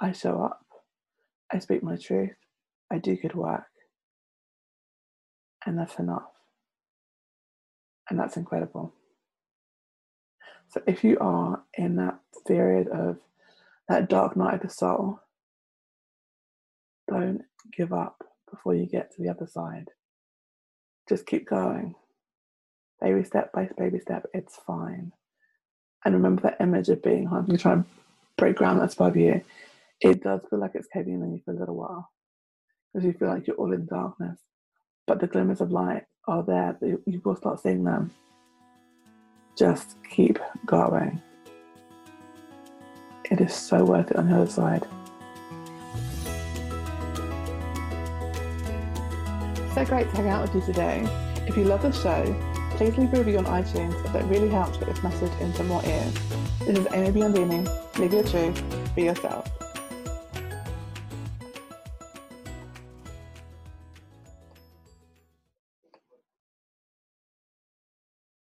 I 0.00 0.12
show 0.12 0.42
up, 0.44 0.66
I 1.52 1.58
speak 1.60 1.82
my 1.82 1.96
truth, 1.96 2.36
I 2.92 2.98
do 2.98 3.16
good 3.16 3.34
work, 3.34 3.64
and 5.66 5.78
that's 5.78 5.98
enough. 5.98 6.24
And 8.10 8.18
that's 8.18 8.36
incredible. 8.36 8.92
So 10.68 10.82
if 10.86 11.04
you 11.04 11.18
are 11.20 11.62
in 11.74 11.96
that 11.96 12.18
period 12.46 12.88
of 12.88 13.18
that 13.88 14.08
dark 14.08 14.36
night 14.36 14.54
of 14.54 14.62
the 14.62 14.70
soul, 14.70 15.20
don't 17.08 17.42
give 17.76 17.92
up 17.92 18.24
before 18.50 18.74
you 18.74 18.86
get 18.86 19.14
to 19.14 19.22
the 19.22 19.28
other 19.28 19.46
side. 19.46 19.88
Just 21.08 21.26
keep 21.26 21.48
going. 21.48 21.94
Baby 23.00 23.24
step 23.24 23.52
by 23.52 23.68
baby 23.76 23.98
step, 23.98 24.26
it's 24.32 24.56
fine. 24.66 25.12
And 26.04 26.14
remember 26.14 26.42
that 26.42 26.60
image 26.60 26.88
of 26.88 27.02
being 27.02 27.26
home. 27.26 27.46
You 27.50 27.58
try 27.58 27.72
and 27.74 27.84
break 28.36 28.56
ground 28.56 28.80
that's 28.80 28.94
above 28.94 29.16
you. 29.16 29.42
It 30.00 30.22
does 30.22 30.40
feel 30.48 30.58
like 30.58 30.72
it's 30.74 30.88
caving 30.92 31.14
in 31.14 31.22
on 31.22 31.32
you 31.32 31.40
for 31.44 31.52
a 31.52 31.58
little 31.58 31.76
while 31.76 32.10
because 32.92 33.04
you 33.04 33.12
feel 33.12 33.28
like 33.28 33.46
you're 33.46 33.56
all 33.56 33.72
in 33.72 33.86
darkness. 33.86 34.40
But 35.06 35.20
the 35.20 35.26
glimmers 35.26 35.60
of 35.60 35.70
light 35.70 36.04
are 36.26 36.42
there. 36.42 36.76
You 36.80 37.20
will 37.24 37.36
start 37.36 37.60
seeing 37.60 37.84
them. 37.84 38.10
Just 39.56 39.96
keep 40.08 40.38
going. 40.66 41.20
It 43.30 43.40
is 43.40 43.54
so 43.54 43.84
worth 43.84 44.10
it 44.10 44.16
on 44.16 44.28
the 44.28 44.36
other 44.36 44.50
side. 44.50 44.86
So 49.74 49.84
great 49.86 50.10
to 50.10 50.16
hang 50.16 50.28
out 50.28 50.42
with 50.42 50.54
you 50.54 50.60
today. 50.72 51.06
If 51.46 51.56
you 51.56 51.64
love 51.64 51.82
the 51.82 51.92
show, 51.92 52.24
please 52.76 52.96
leave 52.98 53.12
a 53.14 53.18
review 53.18 53.38
on 53.38 53.46
iTunes 53.46 54.12
that 54.12 54.24
really 54.26 54.48
helps 54.48 54.76
get 54.76 54.88
this 54.88 55.02
message 55.02 55.32
into 55.40 55.64
more 55.64 55.82
ears. 55.84 56.14
This 56.60 56.78
is 56.78 56.86
Amy 56.92 57.10
Biondini. 57.10 57.98
Live 57.98 58.12
your 58.12 58.24
truth. 58.24 58.62
Be 58.94 59.04
yourself. 59.04 59.61